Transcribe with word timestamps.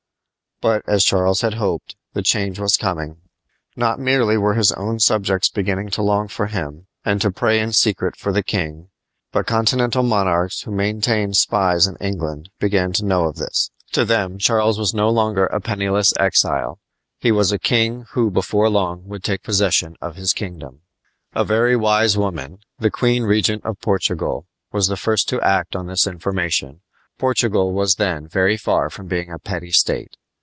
But, 0.63 0.83
as 0.87 1.03
Charles 1.03 1.41
had 1.41 1.55
hoped, 1.55 1.95
the 2.13 2.21
change 2.21 2.59
was 2.59 2.77
coming. 2.77 3.17
Not 3.75 3.99
merely 3.99 4.37
were 4.37 4.53
his 4.53 4.71
own 4.73 4.99
subjects 4.99 5.49
beginning 5.49 5.89
to 5.89 6.03
long 6.03 6.27
for 6.27 6.45
him 6.45 6.85
and 7.03 7.19
to 7.21 7.31
pray 7.31 7.59
in 7.59 7.71
secret 7.73 8.15
for 8.15 8.31
the 8.31 8.43
king, 8.43 8.89
but 9.31 9.47
continental 9.47 10.03
monarchs 10.03 10.61
who 10.61 10.69
maintained 10.69 11.35
spies 11.35 11.87
in 11.87 11.95
England 11.95 12.51
began 12.59 12.93
to 12.93 13.05
know 13.05 13.25
of 13.25 13.37
this. 13.37 13.71
To 13.93 14.05
them 14.05 14.37
Charles 14.37 14.77
was 14.77 14.93
no 14.93 15.09
longer 15.09 15.47
a 15.47 15.59
penniless 15.59 16.13
exile. 16.19 16.77
He 17.17 17.31
was 17.31 17.51
a 17.51 17.57
king 17.57 18.05
who 18.11 18.29
before 18.29 18.69
long 18.69 19.07
would 19.07 19.23
take 19.23 19.41
possession 19.41 19.95
of 19.99 20.15
his 20.15 20.31
kingdom. 20.31 20.81
A 21.33 21.43
very 21.43 21.75
wise 21.75 22.19
woman 22.19 22.59
the 22.77 22.91
Queen 22.91 23.23
Regent 23.23 23.65
of 23.65 23.81
Portugal 23.81 24.45
was 24.71 24.89
the 24.89 24.95
first 24.95 25.27
to 25.29 25.41
act 25.41 25.75
on 25.75 25.87
this 25.87 26.05
information. 26.05 26.81
Portugal 27.17 27.73
was 27.73 27.95
then 27.95 28.27
very 28.27 28.57
far 28.57 28.91
from 28.91 29.07
being 29.07 29.31
a 29.31 29.39
petty 29.39 29.71
state. 29.71 30.17